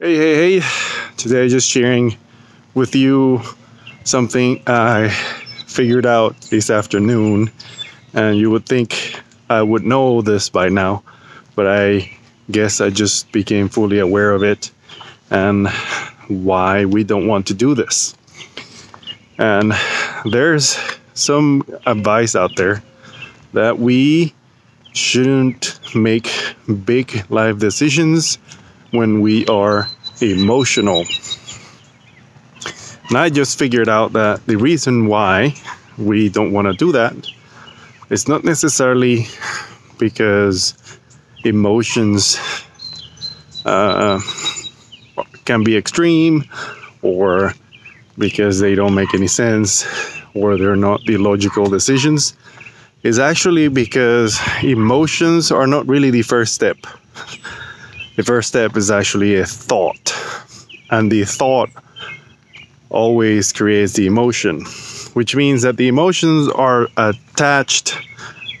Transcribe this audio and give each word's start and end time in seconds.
Hey, 0.00 0.16
hey, 0.16 0.58
hey. 0.58 0.68
Today, 1.16 1.46
just 1.46 1.70
sharing 1.70 2.16
with 2.74 2.96
you 2.96 3.40
something 4.02 4.60
I 4.66 5.10
figured 5.68 6.04
out 6.04 6.34
this 6.50 6.68
afternoon. 6.68 7.48
And 8.12 8.36
you 8.36 8.50
would 8.50 8.66
think 8.66 9.22
I 9.48 9.62
would 9.62 9.84
know 9.84 10.20
this 10.20 10.48
by 10.48 10.68
now, 10.68 11.04
but 11.54 11.68
I 11.68 12.10
guess 12.50 12.80
I 12.80 12.90
just 12.90 13.30
became 13.30 13.68
fully 13.68 14.00
aware 14.00 14.32
of 14.32 14.42
it 14.42 14.72
and 15.30 15.68
why 16.26 16.86
we 16.86 17.04
don't 17.04 17.28
want 17.28 17.46
to 17.46 17.54
do 17.54 17.76
this. 17.76 18.16
And 19.38 19.74
there's 20.24 20.76
some 21.14 21.62
advice 21.86 22.34
out 22.34 22.56
there 22.56 22.82
that 23.52 23.78
we 23.78 24.34
shouldn't 24.92 25.78
make 25.94 26.56
big 26.84 27.30
life 27.30 27.58
decisions 27.58 28.38
when 28.94 29.20
we 29.20 29.46
are 29.46 29.88
emotional. 30.20 31.04
And 33.08 33.18
I 33.18 33.28
just 33.28 33.58
figured 33.58 33.88
out 33.88 34.12
that 34.14 34.46
the 34.46 34.56
reason 34.56 35.06
why 35.06 35.54
we 35.98 36.28
don't 36.28 36.52
want 36.52 36.66
to 36.66 36.72
do 36.72 36.92
that 36.92 37.14
is 38.10 38.28
not 38.28 38.44
necessarily 38.44 39.26
because 39.98 40.74
emotions 41.44 42.38
uh, 43.64 44.20
can 45.44 45.62
be 45.62 45.76
extreme 45.76 46.44
or 47.02 47.52
because 48.18 48.60
they 48.60 48.74
don't 48.74 48.94
make 48.94 49.14
any 49.14 49.26
sense 49.26 49.86
or 50.34 50.56
they're 50.56 50.76
not 50.76 51.00
the 51.06 51.16
logical 51.16 51.66
decisions 51.66 52.34
is 53.02 53.18
actually 53.18 53.68
because 53.68 54.40
emotions 54.62 55.50
are 55.50 55.66
not 55.66 55.86
really 55.86 56.10
the 56.10 56.22
first 56.22 56.54
step. 56.54 56.78
The 58.16 58.22
first 58.22 58.46
step 58.48 58.76
is 58.76 58.92
actually 58.92 59.34
a 59.34 59.44
thought, 59.44 60.14
and 60.90 61.10
the 61.10 61.24
thought 61.24 61.68
always 62.88 63.52
creates 63.52 63.94
the 63.94 64.06
emotion, 64.06 64.64
which 65.14 65.34
means 65.34 65.62
that 65.62 65.78
the 65.78 65.88
emotions 65.88 66.48
are 66.50 66.86
attached 66.96 67.98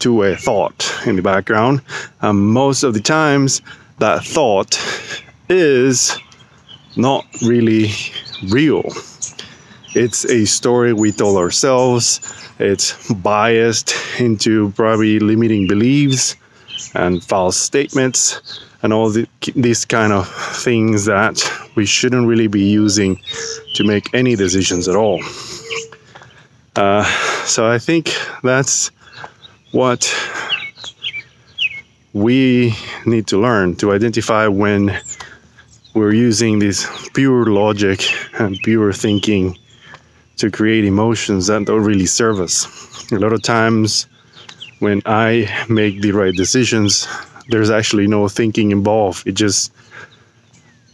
to 0.00 0.22
a 0.24 0.36
thought 0.36 0.92
in 1.06 1.16
the 1.16 1.22
background, 1.22 1.80
and 2.20 2.38
most 2.38 2.82
of 2.82 2.92
the 2.92 3.00
times 3.00 3.62
that 4.00 4.22
thought 4.22 4.78
is 5.48 6.18
not 6.96 7.24
really 7.40 7.90
real. 8.50 8.84
It's 9.94 10.26
a 10.26 10.44
story 10.44 10.92
we 10.92 11.10
tell 11.10 11.38
ourselves. 11.38 12.20
It's 12.58 13.10
biased 13.10 13.94
into 14.18 14.72
probably 14.72 15.20
limiting 15.20 15.66
beliefs 15.66 16.36
and 16.94 17.24
false 17.24 17.56
statements 17.56 18.67
and 18.82 18.92
all 18.92 19.10
the, 19.10 19.26
these 19.54 19.84
kind 19.84 20.12
of 20.12 20.28
things 20.28 21.04
that 21.06 21.42
we 21.74 21.84
shouldn't 21.84 22.26
really 22.26 22.46
be 22.46 22.62
using 22.62 23.20
to 23.74 23.84
make 23.84 24.12
any 24.14 24.36
decisions 24.36 24.88
at 24.88 24.96
all. 24.96 25.22
Uh, 26.76 27.04
so 27.44 27.68
I 27.68 27.78
think 27.78 28.16
that's 28.42 28.90
what 29.72 30.14
we 32.12 32.74
need 33.04 33.26
to 33.26 33.38
learn 33.38 33.76
to 33.76 33.92
identify 33.92 34.46
when 34.46 34.96
we're 35.94 36.14
using 36.14 36.58
this 36.58 36.86
pure 37.14 37.46
logic 37.46 38.04
and 38.38 38.56
pure 38.62 38.92
thinking 38.92 39.58
to 40.36 40.50
create 40.50 40.84
emotions 40.84 41.48
that 41.48 41.64
don't 41.64 41.82
really 41.82 42.06
serve 42.06 42.38
us. 42.38 43.10
A 43.10 43.16
lot 43.16 43.32
of 43.32 43.42
times, 43.42 44.06
when 44.78 45.02
I 45.04 45.52
make 45.68 46.00
the 46.00 46.12
right 46.12 46.34
decisions, 46.34 47.08
there's 47.48 47.70
actually 47.70 48.06
no 48.06 48.28
thinking 48.28 48.70
involved. 48.70 49.26
It 49.26 49.32
just 49.32 49.72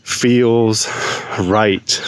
feels 0.02 0.88
right. 1.40 2.00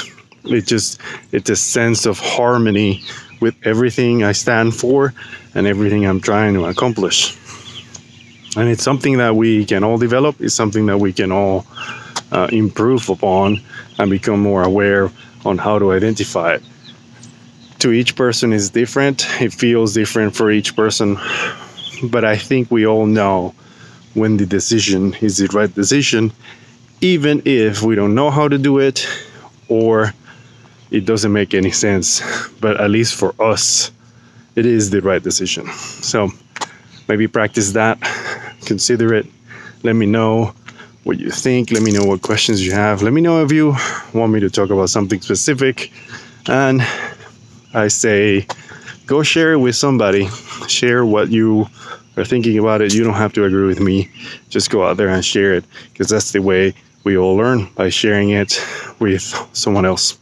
It 0.44 0.66
just, 0.66 1.00
it's 1.32 1.50
a 1.50 1.56
sense 1.56 2.06
of 2.06 2.18
harmony 2.18 3.02
with 3.40 3.54
everything 3.64 4.22
I 4.22 4.32
stand 4.32 4.74
for 4.74 5.12
and 5.54 5.66
everything 5.66 6.06
I'm 6.06 6.20
trying 6.20 6.54
to 6.54 6.66
accomplish. 6.66 7.36
And 8.56 8.68
it's 8.68 8.82
something 8.82 9.18
that 9.18 9.36
we 9.36 9.64
can 9.64 9.84
all 9.84 9.98
develop, 9.98 10.40
it's 10.40 10.54
something 10.54 10.86
that 10.86 10.98
we 10.98 11.12
can 11.12 11.32
all 11.32 11.66
uh, 12.32 12.48
improve 12.52 13.08
upon 13.10 13.60
and 13.98 14.10
become 14.10 14.40
more 14.40 14.62
aware 14.62 15.10
on 15.44 15.58
how 15.58 15.78
to 15.78 15.92
identify 15.92 16.54
it 16.54 16.62
to 17.80 17.92
each 17.92 18.16
person 18.16 18.52
is 18.52 18.70
different. 18.70 19.26
It 19.40 19.52
feels 19.52 19.94
different 19.94 20.34
for 20.34 20.50
each 20.50 20.74
person. 20.76 21.18
But 22.02 22.24
I 22.24 22.36
think 22.36 22.70
we 22.70 22.86
all 22.86 23.06
know 23.06 23.54
when 24.16 24.38
the 24.38 24.46
decision 24.46 25.14
is 25.20 25.36
the 25.36 25.46
right 25.48 25.72
decision, 25.74 26.32
even 27.02 27.42
if 27.44 27.82
we 27.82 27.94
don't 27.94 28.14
know 28.14 28.30
how 28.30 28.48
to 28.48 28.56
do 28.56 28.78
it 28.78 29.06
or 29.68 30.12
it 30.90 31.04
doesn't 31.04 31.32
make 31.32 31.52
any 31.52 31.70
sense. 31.70 32.22
But 32.60 32.80
at 32.80 32.90
least 32.90 33.14
for 33.14 33.34
us, 33.38 33.92
it 34.54 34.64
is 34.64 34.88
the 34.88 35.02
right 35.02 35.22
decision. 35.22 35.66
So 35.66 36.30
maybe 37.08 37.28
practice 37.28 37.72
that, 37.72 38.00
consider 38.64 39.12
it. 39.12 39.26
Let 39.82 39.96
me 39.96 40.06
know 40.06 40.54
what 41.04 41.20
you 41.20 41.30
think. 41.30 41.70
Let 41.70 41.82
me 41.82 41.92
know 41.92 42.04
what 42.04 42.22
questions 42.22 42.64
you 42.64 42.72
have. 42.72 43.02
Let 43.02 43.12
me 43.12 43.20
know 43.20 43.44
if 43.44 43.52
you 43.52 43.76
want 44.14 44.32
me 44.32 44.40
to 44.40 44.48
talk 44.48 44.70
about 44.70 44.88
something 44.88 45.20
specific. 45.20 45.92
And 46.48 46.80
I 47.74 47.88
say, 47.88 48.46
go 49.04 49.22
share 49.22 49.52
it 49.52 49.58
with 49.58 49.76
somebody. 49.76 50.28
Share 50.68 51.04
what 51.04 51.30
you 51.30 51.68
are 52.16 52.24
thinking 52.24 52.58
about 52.58 52.80
it. 52.80 52.94
You 52.94 53.04
don't 53.04 53.14
have 53.14 53.32
to 53.34 53.44
agree 53.44 53.66
with 53.66 53.80
me. 53.80 54.10
Just 54.48 54.70
go 54.70 54.86
out 54.86 54.96
there 54.96 55.08
and 55.08 55.24
share 55.24 55.54
it 55.54 55.64
because 55.92 56.08
that's 56.08 56.32
the 56.32 56.40
way 56.40 56.74
we 57.04 57.16
all 57.16 57.36
learn 57.36 57.66
by 57.74 57.88
sharing 57.88 58.30
it 58.30 58.60
with 58.98 59.22
someone 59.52 59.84
else. 59.84 60.18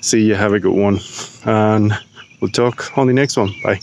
See 0.00 0.22
you. 0.22 0.34
Have 0.34 0.52
a 0.52 0.60
good 0.60 0.74
one. 0.74 0.98
And 1.44 1.92
we'll 2.40 2.50
talk 2.50 2.96
on 2.98 3.06
the 3.06 3.12
next 3.12 3.36
one. 3.36 3.52
Bye. 3.62 3.80